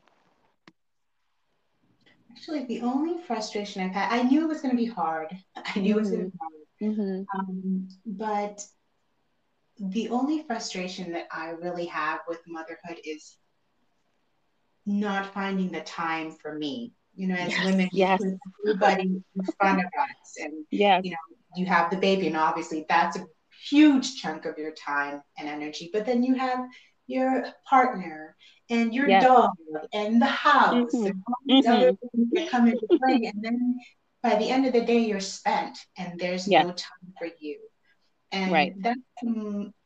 Actually, 2.31 2.65
the 2.65 2.81
only 2.81 3.21
frustration 3.24 3.81
I've 3.81 3.91
had, 3.91 4.12
I 4.12 4.24
knew 4.24 4.43
it 4.43 4.48
was 4.48 4.62
going 4.62 4.75
to 4.75 4.77
be 4.77 4.86
hard. 4.86 5.27
I 5.55 5.79
knew 5.79 5.95
mm-hmm. 5.95 5.98
it 5.98 6.01
was 6.01 6.12
going 6.12 6.25
to 6.25 6.31
be 6.31 6.38
hard. 6.39 6.53
Mm-hmm. 6.81 7.39
Um, 7.39 7.88
but 8.05 8.63
the 9.79 10.09
only 10.09 10.43
frustration 10.43 11.12
that 11.13 11.27
I 11.31 11.50
really 11.50 11.86
have 11.86 12.19
with 12.27 12.41
motherhood 12.48 13.00
is 13.03 13.38
not 14.86 15.33
finding 15.33 15.71
the 15.71 15.81
time 15.81 16.31
for 16.31 16.53
me. 16.53 16.93
You 17.15 17.27
know, 17.27 17.36
as 17.36 17.51
yes, 17.51 17.65
women, 17.65 17.89
yes. 17.91 18.21
everybody 18.67 19.03
in 19.03 19.45
front 19.57 19.79
of 19.79 19.86
us, 19.86 20.36
and 20.41 20.65
yes. 20.71 21.01
you 21.03 21.12
know, 21.12 21.17
you 21.55 21.65
have 21.65 21.89
the 21.89 21.98
baby, 21.98 22.27
and 22.27 22.38
obviously 22.38 22.86
that's 22.88 23.17
a 23.17 23.25
huge 23.69 24.21
chunk 24.21 24.45
of 24.45 24.57
your 24.57 24.71
time 24.71 25.21
and 25.38 25.50
energy. 25.50 25.89
But 25.91 26.05
then 26.05 26.24
you 26.24 26.36
have 26.36 26.59
your 27.07 27.45
partner 27.67 28.36
and 28.69 28.93
your 28.93 29.09
yes. 29.09 29.23
dog 29.23 29.51
and 29.93 30.21
the 30.21 30.25
house 30.25 30.93
mm-hmm. 30.93 31.05
and 31.07 31.23
all 31.27 31.35
these 31.45 31.65
mm-hmm. 31.65 31.73
other 31.73 31.97
things 32.13 32.27
that 32.33 32.49
come 32.49 32.67
into 32.67 32.88
play. 32.88 33.31
and 33.33 33.43
then 33.43 33.77
by 34.21 34.35
the 34.35 34.49
end 34.49 34.65
of 34.65 34.73
the 34.73 34.81
day, 34.81 34.99
you're 34.99 35.19
spent 35.19 35.77
and 35.97 36.19
there's 36.19 36.47
no 36.47 36.63
time 36.63 37.13
for 37.17 37.27
you. 37.39 37.59
And 38.31 38.51
right. 38.51 38.73
that's 38.81 38.99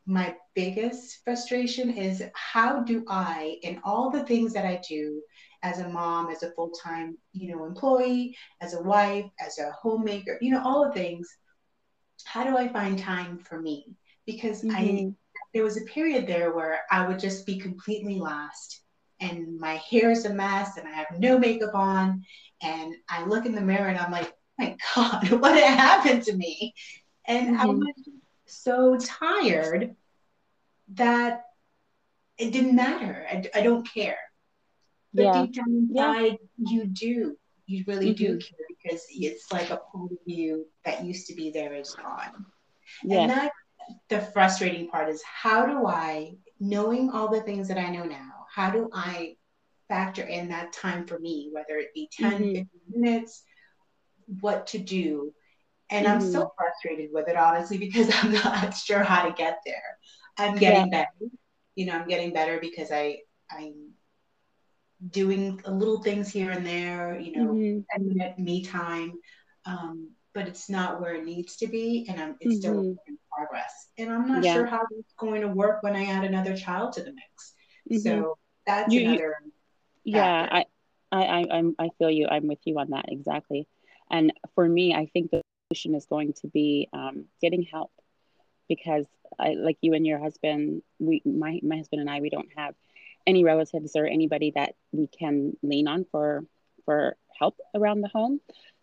my 0.05 0.35
biggest 0.53 1.19
frustration 1.23 1.91
is 1.91 2.23
how 2.33 2.81
do 2.81 3.05
I, 3.07 3.57
in 3.61 3.79
all 3.83 4.09
the 4.09 4.23
things 4.23 4.53
that 4.53 4.65
I 4.65 4.81
do 4.87 5.21
as 5.61 5.79
a 5.79 5.87
mom, 5.87 6.29
as 6.29 6.43
a 6.43 6.51
full-time, 6.51 7.17
you 7.31 7.55
know, 7.55 7.65
employee, 7.65 8.35
as 8.59 8.73
a 8.73 8.81
wife, 8.81 9.25
as 9.39 9.59
a 9.59 9.71
homemaker, 9.71 10.37
you 10.41 10.51
know, 10.51 10.61
all 10.63 10.85
the 10.85 10.91
things, 10.91 11.29
how 12.25 12.43
do 12.43 12.57
I 12.57 12.67
find 12.67 12.99
time 12.99 13.37
for 13.37 13.61
me? 13.61 13.95
Because 14.25 14.61
mm-hmm. 14.61 14.75
I 14.75 15.13
there 15.53 15.63
was 15.63 15.77
a 15.77 15.85
period 15.85 16.27
there 16.27 16.53
where 16.53 16.81
I 16.91 17.07
would 17.07 17.19
just 17.19 17.45
be 17.45 17.57
completely 17.57 18.15
lost 18.15 18.81
and 19.19 19.59
my 19.59 19.75
hair 19.75 20.11
is 20.11 20.25
a 20.25 20.33
mess 20.33 20.77
and 20.77 20.87
I 20.87 20.91
have 20.91 21.19
no 21.19 21.37
makeup 21.37 21.75
on 21.75 22.23
and 22.61 22.95
I 23.09 23.25
look 23.25 23.45
in 23.45 23.55
the 23.55 23.61
mirror 23.61 23.87
and 23.87 23.97
I'm 23.97 24.11
like, 24.11 24.33
oh 24.59 24.63
my 24.63 24.75
God, 24.95 25.31
what 25.41 25.57
happened 25.57 26.23
to 26.23 26.35
me? 26.35 26.73
And 27.25 27.55
mm-hmm. 27.55 27.61
I 27.61 27.65
was 27.65 27.93
so 28.45 28.97
tired 28.97 29.95
that 30.93 31.43
it 32.37 32.51
didn't 32.51 32.75
matter. 32.75 33.25
I, 33.29 33.43
I 33.55 33.61
don't 33.61 33.87
care. 33.91 34.17
But 35.13 35.23
yeah. 35.23 35.41
deep 35.43 35.53
down 35.55 35.87
inside, 35.89 36.37
yeah. 36.57 36.71
you 36.71 36.85
do. 36.85 37.37
You 37.65 37.83
really 37.87 38.13
mm-hmm. 38.13 38.25
do 38.25 38.39
care 38.39 38.67
because 38.69 39.05
it's 39.09 39.51
like 39.51 39.69
a 39.69 39.77
part 39.77 40.11
of 40.11 40.17
you 40.25 40.65
that 40.83 41.05
used 41.05 41.27
to 41.27 41.35
be 41.35 41.51
there 41.51 41.73
is 41.73 41.91
gone. 41.91 42.45
Yeah. 43.03 43.21
And 43.21 43.31
that 43.31 43.51
the 44.13 44.21
frustrating 44.21 44.87
part 44.87 45.09
is 45.09 45.23
how 45.23 45.65
do 45.65 45.87
I, 45.87 46.35
knowing 46.59 47.09
all 47.09 47.29
the 47.29 47.41
things 47.41 47.67
that 47.67 47.77
I 47.77 47.89
know 47.89 48.03
now, 48.03 48.45
how 48.53 48.69
do 48.69 48.89
I 48.93 49.37
factor 49.87 50.21
in 50.21 50.49
that 50.49 50.71
time 50.71 51.07
for 51.07 51.17
me, 51.19 51.49
whether 51.51 51.77
it 51.79 51.93
be 51.95 52.09
10, 52.11 52.31
mm-hmm. 52.31 52.43
15 52.43 52.67
minutes, 52.89 53.43
what 54.39 54.67
to 54.67 54.77
do. 54.77 55.33
And 55.89 56.05
mm-hmm. 56.05 56.15
I'm 56.15 56.21
so 56.21 56.41
mm-hmm. 56.41 56.47
frustrated 56.57 57.09
with 57.11 57.27
it, 57.27 57.35
honestly, 57.35 57.77
because 57.77 58.09
I'm 58.21 58.33
not 58.33 58.75
sure 58.75 59.03
how 59.03 59.25
to 59.25 59.33
get 59.33 59.59
there. 59.65 59.97
I'm 60.37 60.57
getting 60.57 60.91
yeah. 60.91 61.05
better. 61.19 61.31
You 61.75 61.87
know, 61.87 61.93
I'm 61.93 62.07
getting 62.07 62.33
better 62.33 62.59
because 62.59 62.91
I 62.91 63.19
I'm 63.49 63.93
doing 65.09 65.59
little 65.67 66.01
things 66.01 66.31
here 66.31 66.51
and 66.51 66.65
there, 66.65 67.19
you 67.19 67.35
know, 67.35 67.51
mm-hmm. 67.51 68.43
me 68.43 68.63
time. 68.63 69.13
Um, 69.65 70.11
but 70.33 70.47
it's 70.47 70.69
not 70.69 71.01
where 71.01 71.15
it 71.15 71.25
needs 71.25 71.57
to 71.57 71.67
be, 71.67 72.05
and 72.09 72.21
I'm 72.21 72.35
it's 72.39 72.55
mm-hmm. 72.55 72.59
still 72.59 72.95
progress. 73.35 73.89
And 73.97 74.11
I'm 74.11 74.27
not 74.27 74.43
yeah. 74.43 74.53
sure 74.53 74.65
how 74.65 74.81
it's 74.91 75.13
going 75.17 75.41
to 75.41 75.47
work 75.47 75.83
when 75.83 75.95
I 75.95 76.05
add 76.05 76.23
another 76.23 76.55
child 76.55 76.93
to 76.93 77.03
the 77.03 77.13
mix. 77.13 77.53
Mm-hmm. 77.91 77.99
So 77.99 78.37
that's 78.65 78.93
you, 78.93 79.07
another. 79.07 79.35
Yeah, 80.03 80.47
I, 80.51 80.65
I, 81.11 81.45
I'm, 81.51 81.75
I 81.79 81.89
feel 81.97 82.09
you. 82.09 82.27
I'm 82.29 82.47
with 82.47 82.59
you 82.65 82.79
on 82.79 82.89
that 82.91 83.05
exactly. 83.07 83.67
And 84.11 84.33
for 84.55 84.67
me, 84.67 84.93
I 84.93 85.07
think 85.07 85.31
the 85.31 85.41
solution 85.67 85.95
is 85.95 86.05
going 86.05 86.33
to 86.41 86.47
be 86.47 86.89
um, 86.93 87.25
getting 87.41 87.63
help 87.63 87.91
because 88.67 89.05
I, 89.39 89.53
like 89.53 89.77
you 89.81 89.93
and 89.93 90.05
your 90.05 90.19
husband, 90.19 90.81
we, 90.99 91.21
my, 91.25 91.59
my 91.63 91.77
husband 91.77 92.01
and 92.01 92.09
I, 92.09 92.19
we 92.19 92.29
don't 92.29 92.49
have 92.55 92.75
any 93.25 93.43
relatives 93.43 93.95
or 93.95 94.05
anybody 94.05 94.51
that 94.55 94.75
we 94.91 95.07
can 95.07 95.57
lean 95.63 95.87
on 95.87 96.05
for, 96.11 96.45
for 96.85 97.15
help 97.39 97.57
around 97.73 98.01
the 98.01 98.09
home. 98.09 98.39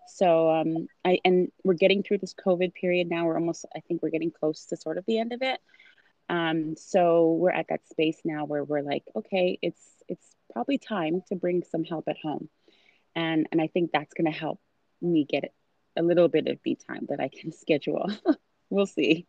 So, 0.08 0.50
um, 0.50 0.88
I, 1.04 1.18
and 1.24 1.50
we're 1.64 1.74
getting 1.74 2.02
through 2.02 2.18
this 2.18 2.34
COVID 2.34 2.74
period 2.74 3.08
now. 3.08 3.26
We're 3.26 3.38
almost, 3.38 3.64
I 3.74 3.80
think 3.80 4.02
we're 4.02 4.10
getting 4.10 4.32
close 4.32 4.66
to 4.66 4.76
sort 4.76 4.98
of 4.98 5.04
the 5.06 5.18
end 5.18 5.32
of 5.32 5.42
it. 5.42 5.60
Um, 6.28 6.76
so 6.76 7.32
we're 7.32 7.50
at 7.50 7.66
that 7.68 7.88
space 7.88 8.18
now 8.24 8.44
where 8.44 8.62
we're 8.62 8.82
like, 8.82 9.04
okay, 9.16 9.58
it's, 9.62 9.82
it's 10.08 10.26
probably 10.52 10.78
time 10.78 11.22
to 11.28 11.36
bring 11.36 11.62
some 11.70 11.84
help 11.84 12.04
at 12.08 12.18
home. 12.22 12.48
And, 13.14 13.48
and 13.50 13.60
I 13.60 13.66
think 13.66 13.90
that's 13.92 14.14
going 14.14 14.30
to 14.30 14.38
help 14.38 14.60
me 15.02 15.24
get 15.28 15.52
a 15.96 16.02
little 16.02 16.28
bit 16.28 16.46
of 16.48 16.58
me 16.64 16.76
time 16.76 17.06
that 17.08 17.20
I 17.20 17.28
can 17.28 17.52
schedule. 17.60 18.10
we'll 18.70 18.86
see. 18.86 19.26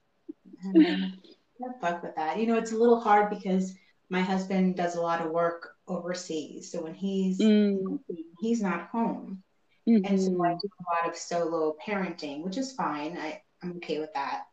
Mm-hmm. 0.65 1.69
fuck 1.81 2.03
with 2.03 2.15
that. 2.15 2.37
You 2.37 2.47
know, 2.47 2.57
it's 2.57 2.71
a 2.71 2.77
little 2.77 2.99
hard 2.99 3.29
because 3.29 3.73
my 4.09 4.21
husband 4.21 4.75
does 4.75 4.95
a 4.95 5.01
lot 5.01 5.25
of 5.25 5.31
work 5.31 5.75
overseas. 5.87 6.71
So 6.71 6.83
when 6.83 6.93
he's 6.93 7.39
mm. 7.39 7.99
he's 8.39 8.61
not 8.61 8.89
home. 8.89 9.41
Mm-hmm. 9.87 10.05
And 10.05 10.21
so 10.21 10.43
I 10.43 10.49
mm-hmm. 10.49 10.57
do 10.61 10.69
a 10.79 11.05
lot 11.05 11.11
of 11.11 11.17
solo 11.17 11.75
parenting, 11.85 12.43
which 12.43 12.57
is 12.57 12.71
fine. 12.71 13.17
I, 13.17 13.41
I'm 13.63 13.77
okay 13.77 13.99
with 13.99 14.13
that. 14.13 14.43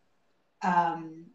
Um, 0.62 1.26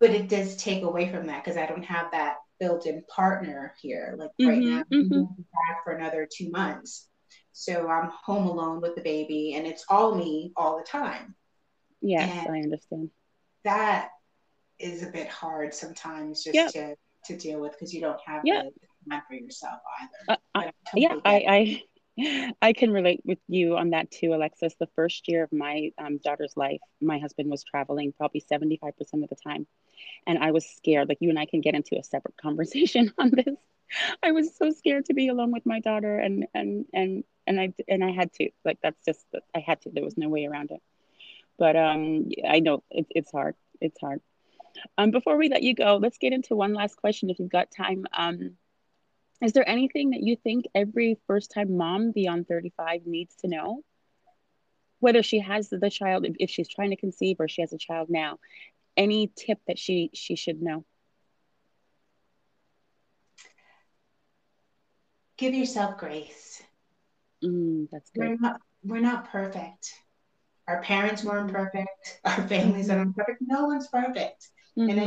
but 0.00 0.10
it 0.10 0.28
does 0.28 0.56
take 0.56 0.82
away 0.82 1.10
from 1.10 1.26
that 1.26 1.44
because 1.44 1.56
I 1.56 1.66
don't 1.66 1.84
have 1.84 2.10
that 2.12 2.36
built-in 2.58 3.04
partner 3.08 3.74
here. 3.80 4.14
Like 4.18 4.30
mm-hmm. 4.40 4.48
right 4.48 4.58
now, 4.58 4.84
mm-hmm. 4.92 5.14
I'm 5.14 5.26
back 5.68 5.84
for 5.84 5.92
another 5.92 6.28
two 6.30 6.50
months. 6.50 7.08
So 7.52 7.88
I'm 7.88 8.10
home 8.24 8.46
alone 8.46 8.80
with 8.80 8.94
the 8.96 9.02
baby 9.02 9.54
and 9.54 9.66
it's 9.66 9.84
all 9.88 10.14
me 10.14 10.52
all 10.56 10.78
the 10.78 10.84
time. 10.84 11.34
Yes, 12.00 12.46
and 12.46 12.56
I 12.56 12.60
understand 12.60 13.10
that 13.64 14.10
is 14.78 15.02
a 15.02 15.10
bit 15.10 15.28
hard 15.28 15.72
sometimes 15.72 16.42
just 16.42 16.54
yep. 16.54 16.72
to 16.72 16.96
to 17.26 17.36
deal 17.36 17.60
with 17.60 17.72
because 17.72 17.94
you 17.94 18.00
don't 18.00 18.18
have 18.26 18.42
yep. 18.44 18.64
the 18.64 19.10
time 19.10 19.22
for 19.28 19.34
yourself 19.34 19.78
either. 20.00 20.10
Uh, 20.28 20.36
I 20.54 20.72
yeah, 20.94 21.16
I, 21.24 21.44
I 21.48 21.82
I 22.62 22.72
can 22.74 22.90
relate 22.90 23.22
with 23.24 23.38
you 23.48 23.76
on 23.76 23.90
that 23.90 24.10
too, 24.10 24.34
Alexis. 24.34 24.74
The 24.78 24.88
first 24.94 25.28
year 25.28 25.44
of 25.44 25.52
my 25.52 25.92
um, 25.98 26.18
daughter's 26.18 26.56
life, 26.56 26.80
my 27.00 27.18
husband 27.18 27.50
was 27.50 27.64
traveling 27.64 28.12
probably 28.12 28.40
seventy 28.40 28.76
five 28.76 28.96
percent 28.96 29.22
of 29.24 29.30
the 29.30 29.36
time, 29.36 29.66
and 30.26 30.38
I 30.38 30.50
was 30.50 30.66
scared. 30.66 31.08
Like 31.08 31.18
you 31.20 31.30
and 31.30 31.38
I 31.38 31.46
can 31.46 31.60
get 31.62 31.74
into 31.74 31.98
a 31.98 32.04
separate 32.04 32.36
conversation 32.42 33.12
on 33.18 33.30
this. 33.30 33.56
I 34.22 34.32
was 34.32 34.54
so 34.56 34.70
scared 34.70 35.06
to 35.06 35.14
be 35.14 35.28
alone 35.28 35.52
with 35.52 35.66
my 35.66 35.80
daughter, 35.80 36.18
and 36.18 36.46
and 36.54 36.86
and 36.92 37.24
and 37.46 37.60
I 37.60 37.72
and 37.88 38.04
I 38.04 38.10
had 38.10 38.32
to. 38.34 38.50
Like 38.64 38.78
that's 38.82 39.04
just 39.06 39.24
I 39.54 39.60
had 39.60 39.80
to. 39.82 39.90
There 39.90 40.04
was 40.04 40.18
no 40.18 40.28
way 40.28 40.44
around 40.46 40.70
it. 40.70 40.82
But 41.58 41.76
um, 41.76 42.28
I 42.46 42.60
know 42.60 42.82
it, 42.90 43.06
it's 43.10 43.30
hard. 43.32 43.54
It's 43.80 44.00
hard. 44.00 44.20
Um, 44.98 45.10
before 45.10 45.36
we 45.36 45.48
let 45.48 45.62
you 45.62 45.74
go, 45.74 45.96
let's 45.96 46.18
get 46.18 46.32
into 46.32 46.56
one 46.56 46.74
last 46.74 46.96
question 46.96 47.30
if 47.30 47.38
you've 47.38 47.50
got 47.50 47.70
time. 47.70 48.06
Um, 48.16 48.56
is 49.42 49.52
there 49.52 49.68
anything 49.68 50.10
that 50.10 50.22
you 50.22 50.36
think 50.36 50.66
every 50.74 51.18
first 51.26 51.50
time 51.52 51.76
mom 51.76 52.12
beyond 52.12 52.46
35 52.46 53.06
needs 53.06 53.34
to 53.36 53.48
know? 53.48 53.82
Whether 55.00 55.22
she 55.22 55.40
has 55.40 55.68
the 55.68 55.90
child, 55.90 56.26
if 56.38 56.48
she's 56.48 56.68
trying 56.68 56.90
to 56.90 56.96
conceive 56.96 57.38
or 57.40 57.48
she 57.48 57.62
has 57.62 57.72
a 57.72 57.78
child 57.78 58.08
now, 58.08 58.38
any 58.96 59.32
tip 59.34 59.58
that 59.66 59.78
she 59.78 60.10
she 60.14 60.36
should 60.36 60.62
know? 60.62 60.84
Give 65.36 65.54
yourself 65.54 65.98
grace. 65.98 66.62
Mm, 67.42 67.88
that's 67.90 68.10
good. 68.10 68.28
We're 68.28 68.36
not, 68.36 68.60
we're 68.84 69.00
not 69.00 69.28
perfect. 69.30 69.92
Our 70.68 70.80
parents 70.82 71.24
weren't 71.24 71.48
mm-hmm. 71.48 71.56
perfect. 71.56 72.20
Our 72.24 72.46
families 72.46 72.88
mm-hmm. 72.88 72.98
aren't 72.98 73.16
perfect. 73.16 73.42
No 73.42 73.64
one's 73.64 73.88
perfect. 73.88 74.48
Mm-hmm. 74.78 74.98
And 74.98 75.00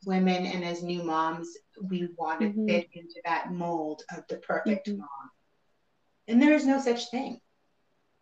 as 0.00 0.06
women 0.06 0.46
and 0.46 0.62
as 0.62 0.82
new 0.82 1.02
moms, 1.02 1.56
we 1.88 2.08
want 2.16 2.40
to 2.40 2.48
mm-hmm. 2.48 2.66
fit 2.66 2.88
into 2.92 3.20
that 3.24 3.52
mold 3.52 4.02
of 4.16 4.24
the 4.28 4.36
perfect 4.36 4.88
mm-hmm. 4.88 4.98
mom. 4.98 5.30
And 6.28 6.40
there 6.40 6.54
is 6.54 6.66
no 6.66 6.80
such 6.80 7.10
thing. 7.10 7.40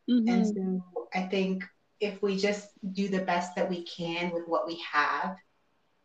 And 0.08 0.26
mm-hmm. 0.26 0.78
so 0.78 1.08
I 1.14 1.22
think 1.22 1.64
if 2.00 2.20
we 2.22 2.36
just 2.36 2.68
do 2.92 3.08
the 3.08 3.20
best 3.20 3.54
that 3.54 3.70
we 3.70 3.84
can 3.84 4.32
with 4.32 4.44
what 4.46 4.66
we 4.66 4.82
have 4.90 5.36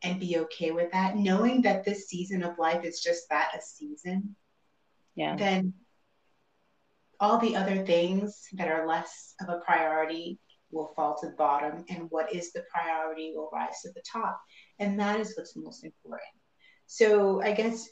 and 0.03 0.19
be 0.19 0.37
okay 0.37 0.71
with 0.71 0.91
that, 0.91 1.15
knowing 1.15 1.61
that 1.63 1.83
this 1.83 2.07
season 2.07 2.43
of 2.43 2.59
life 2.59 2.83
is 2.83 3.01
just 3.01 3.29
that 3.29 3.51
a 3.57 3.61
season, 3.61 4.35
yeah. 5.15 5.35
then 5.35 5.73
all 7.19 7.39
the 7.39 7.55
other 7.55 7.85
things 7.85 8.41
that 8.53 8.67
are 8.67 8.85
less 8.85 9.33
of 9.41 9.49
a 9.49 9.59
priority 9.59 10.37
will 10.69 10.91
fall 10.95 11.17
to 11.17 11.27
the 11.27 11.35
bottom, 11.35 11.85
and 11.89 12.11
what 12.11 12.33
is 12.33 12.51
the 12.51 12.63
priority 12.69 13.33
will 13.33 13.49
rise 13.53 13.81
to 13.81 13.91
the 13.93 14.03
top. 14.11 14.39
And 14.77 14.99
that 14.99 15.19
is 15.19 15.33
what's 15.35 15.55
most 15.55 15.83
important. 15.85 16.21
So 16.87 17.41
I 17.41 17.53
guess 17.53 17.89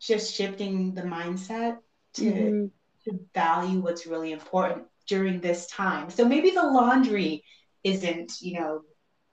just 0.00 0.34
shifting 0.34 0.94
the 0.94 1.02
mindset 1.02 1.78
to, 2.14 2.22
mm-hmm. 2.22 2.66
to 3.04 3.20
value 3.34 3.80
what's 3.80 4.06
really 4.06 4.32
important 4.32 4.86
during 5.06 5.40
this 5.40 5.66
time. 5.66 6.10
So 6.10 6.26
maybe 6.26 6.50
the 6.50 6.62
laundry 6.62 7.44
isn't, 7.84 8.40
you 8.40 8.60
know, 8.60 8.82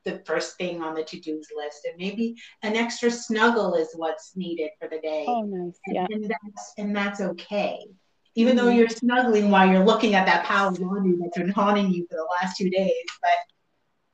the 0.08 0.24
first 0.26 0.58
thing 0.58 0.82
on 0.82 0.96
the 0.96 1.04
to-dos 1.04 1.48
list 1.56 1.86
and 1.86 1.98
maybe 1.98 2.36
an 2.64 2.76
extra 2.76 3.12
snuggle 3.12 3.76
is 3.76 3.90
what's 3.96 4.36
needed 4.36 4.70
for 4.80 4.88
the 4.88 5.00
day. 5.00 5.26
Oh 5.28 5.42
nice. 5.42 5.78
Yeah. 5.86 6.06
And, 6.10 6.24
and 6.24 6.32
that's 6.32 6.74
and 6.78 6.96
that's 6.96 7.22
okay. 7.22 7.80
Even 8.36 8.56
mm-hmm. 8.56 8.66
though 8.66 8.72
you're 8.72 8.90
snuggling 8.90 9.52
while 9.52 9.70
you're 9.70 9.86
looking 9.86 10.16
at 10.16 10.26
that 10.26 10.46
pile 10.46 10.70
of 10.70 10.80
laundry 10.80 11.18
that's 11.20 11.38
been 11.38 11.50
haunting 11.50 11.92
you 11.92 12.08
for 12.10 12.16
the 12.16 12.28
last 12.40 12.56
two 12.58 12.70
days, 12.70 12.94
but 13.22 13.32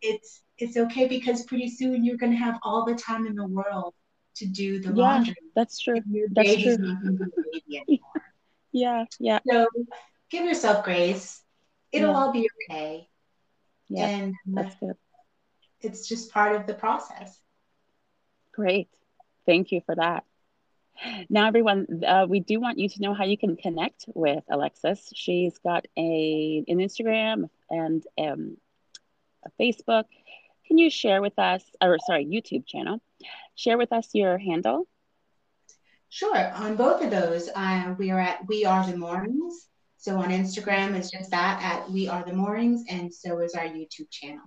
it's 0.01 0.41
it's 0.57 0.77
okay 0.77 1.07
because 1.07 1.45
pretty 1.45 1.69
soon 1.69 2.03
you're 2.03 2.17
gonna 2.17 2.35
have 2.35 2.57
all 2.63 2.85
the 2.85 2.95
time 2.95 3.27
in 3.27 3.35
the 3.35 3.45
world 3.45 3.93
to 4.35 4.45
do 4.45 4.79
the 4.79 4.89
yeah, 4.89 4.93
laundry. 4.93 5.35
That's 5.55 5.79
true. 5.79 6.01
That's 6.31 6.61
true. 6.61 6.97
yeah, 8.71 9.05
yeah. 9.19 9.39
So 9.49 9.67
give 10.29 10.45
yourself 10.45 10.83
grace 10.83 11.43
it'll 11.93 12.11
yeah. 12.11 12.17
all 12.17 12.33
be 12.33 12.49
okay. 12.69 13.07
Yeah, 13.87 14.07
and 14.07 14.35
that's 14.47 14.75
good. 14.75 14.95
It's 15.79 16.07
just 16.07 16.31
part 16.31 16.55
of 16.55 16.65
the 16.65 16.73
process. 16.73 17.39
Great. 18.51 18.89
Thank 19.45 19.71
you 19.71 19.81
for 19.85 19.95
that. 19.95 20.23
Now, 21.29 21.47
everyone, 21.47 22.03
uh, 22.05 22.25
we 22.29 22.39
do 22.39 22.59
want 22.59 22.79
you 22.79 22.87
to 22.87 23.01
know 23.01 23.13
how 23.13 23.25
you 23.25 23.37
can 23.37 23.55
connect 23.55 24.05
with 24.13 24.43
Alexis. 24.49 25.11
She's 25.13 25.57
got 25.59 25.85
a 25.97 26.63
an 26.67 26.77
Instagram 26.77 27.49
and 27.69 28.03
um, 28.17 28.57
a 29.45 29.49
Facebook. 29.61 30.05
Can 30.67 30.77
you 30.77 30.89
share 30.89 31.21
with 31.21 31.37
us, 31.37 31.63
or 31.81 31.97
sorry, 32.05 32.25
YouTube 32.25 32.65
channel? 32.65 33.01
Share 33.55 33.77
with 33.77 33.91
us 33.91 34.09
your 34.13 34.37
handle. 34.37 34.87
Sure. 36.09 36.51
On 36.53 36.75
both 36.75 37.03
of 37.03 37.11
those, 37.11 37.49
uh, 37.55 37.95
we 37.97 38.11
are 38.11 38.19
at 38.19 38.47
We 38.47 38.65
Are 38.65 38.85
the 38.85 38.97
Mornings 38.97 39.67
so 40.03 40.17
on 40.17 40.31
Instagram, 40.31 40.95
it's 40.95 41.09
just 41.09 41.31
that 41.31 41.63
at 41.63 41.89
We 41.89 42.09
Are 42.09 42.25
the 42.25 42.33
Mornings, 42.33 42.83
and 42.89 43.11
so 43.13 43.39
is 43.39 43.53
our 43.53 43.63
YouTube 43.63 44.11
channel. 44.11 44.43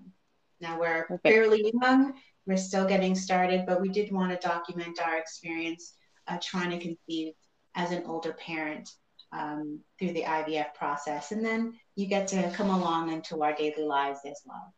Now 0.61 0.79
we're 0.79 1.05
Perfect. 1.05 1.23
fairly 1.35 1.73
young, 1.81 2.13
we're 2.45 2.59
still 2.59 2.87
getting 2.87 3.15
started, 3.15 3.65
but 3.65 3.81
we 3.81 3.89
did 3.89 4.13
want 4.13 4.39
to 4.39 4.47
document 4.47 5.01
our 5.03 5.17
experience 5.17 5.95
uh, 6.29 6.37
trying 6.43 6.79
to 6.79 6.79
conceive 6.79 7.33
as 7.75 7.91
an 7.91 8.03
older 8.05 8.35
parent 8.35 8.91
um, 9.33 9.81
through 9.99 10.13
the 10.13 10.25
IVF 10.25 10.75
process. 10.75 11.33
And 11.33 11.43
then 11.43 11.73
you 11.95 12.07
get 12.07 12.29
to 12.29 12.51
come 12.51 12.69
along 12.69 13.11
into 13.11 13.43
our 13.43 13.55
daily 13.55 13.85
lives 13.85 14.21
as 14.27 14.43
well. 14.45 14.75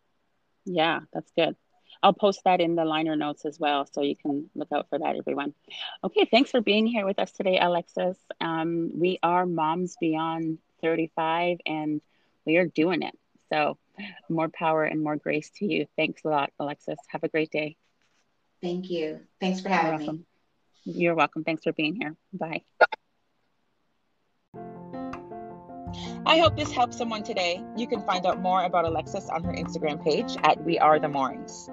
Yeah, 0.65 1.01
that's 1.13 1.33
good. 1.37 1.57
I'll 2.03 2.13
post 2.13 2.43
that 2.45 2.61
in 2.61 2.75
the 2.75 2.85
liner 2.85 3.17
notes 3.17 3.45
as 3.45 3.59
well, 3.59 3.87
so 3.93 4.03
you 4.03 4.17
can 4.17 4.49
look 4.55 4.69
out 4.73 4.89
for 4.89 4.99
that, 4.99 5.17
everyone. 5.17 5.55
Okay, 6.05 6.27
thanks 6.31 6.51
for 6.51 6.61
being 6.61 6.87
here 6.87 7.05
with 7.05 7.19
us 7.19 7.33
today, 7.33 7.59
Alexis. 7.59 8.17
Um, 8.41 8.93
we 8.95 9.19
are 9.23 9.47
Moms 9.47 9.97
Beyond 10.01 10.59
35 10.81 11.59
and 11.67 12.01
we 12.45 12.57
are 12.57 12.67
doing 12.67 13.03
it. 13.03 13.17
So, 13.51 13.79
more 14.29 14.49
power 14.49 14.85
and 14.85 15.03
more 15.03 15.17
grace 15.17 15.51
to 15.57 15.67
you. 15.67 15.87
Thanks 15.97 16.25
a 16.25 16.29
lot, 16.29 16.53
Alexis. 16.61 16.99
Have 17.09 17.25
a 17.25 17.29
great 17.29 17.51
day. 17.51 17.77
Thank 18.63 18.91
you. 18.91 19.21
Thanks 19.41 19.61
for 19.61 19.69
having 19.69 20.01
You're 20.01 20.13
me. 20.13 20.25
You're 20.85 21.15
welcome. 21.15 21.45
Thanks 21.45 21.65
for 21.65 21.73
being 21.73 21.97
here. 21.97 22.15
Bye. 22.33 22.63
I 26.27 26.39
hope 26.39 26.57
this 26.57 26.71
helps 26.71 26.97
someone 26.97 27.23
today. 27.23 27.65
You 27.77 27.87
can 27.87 28.03
find 28.03 28.27
out 28.27 28.41
more 28.41 28.63
about 28.65 28.85
Alexis 28.85 29.29
on 29.29 29.43
her 29.45 29.53
Instagram 29.53 30.03
page 30.03 30.37
at 30.45 30.63
We 30.63 30.79
Are 30.79 30.99
the 30.99 31.09
Moorings. 31.09 31.71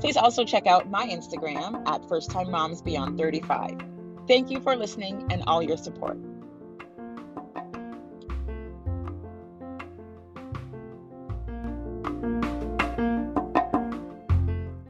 Please 0.00 0.16
also 0.16 0.44
check 0.44 0.66
out 0.66 0.90
my 0.90 1.06
Instagram 1.06 1.86
at 1.86 2.06
First 2.08 2.30
Time 2.30 2.50
Moms 2.50 2.82
Beyond 2.82 3.18
35. 3.18 3.78
Thank 4.26 4.50
you 4.50 4.60
for 4.60 4.76
listening 4.76 5.26
and 5.30 5.42
all 5.46 5.62
your 5.62 5.76
support. 5.76 6.18